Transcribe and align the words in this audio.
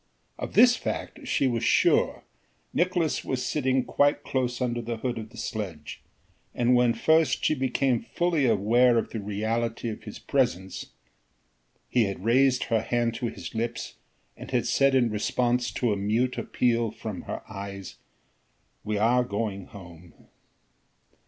Of 0.39 0.55
this 0.55 0.75
fact 0.75 1.27
she 1.27 1.45
was 1.45 1.63
sure, 1.63 2.23
Nicolaes 2.73 3.23
was 3.23 3.45
sitting 3.45 3.83
quite 3.85 4.23
close 4.23 4.59
under 4.59 4.81
the 4.81 4.97
hood 4.97 5.19
of 5.19 5.29
the 5.29 5.37
sledge 5.37 6.01
and 6.55 6.73
when 6.73 6.95
first 6.95 7.45
she 7.45 7.53
became 7.53 8.01
fully 8.01 8.47
aware 8.47 8.97
of 8.97 9.11
the 9.11 9.19
reality 9.19 9.89
of 9.89 10.01
his 10.05 10.17
presence, 10.17 10.87
he 11.87 12.05
had 12.05 12.25
raised 12.25 12.63
her 12.63 12.81
hand 12.81 13.13
to 13.13 13.27
his 13.27 13.53
lips 13.53 13.93
and 14.35 14.49
had 14.49 14.65
said 14.65 14.95
in 14.95 15.11
response 15.11 15.69
to 15.73 15.93
a 15.93 15.97
mute 15.97 16.35
appeal 16.35 16.89
from 16.89 17.21
her 17.29 17.43
eyes: 17.47 17.97
"We 18.83 18.97
are 18.97 19.23
going 19.23 19.65
home." 19.67 20.29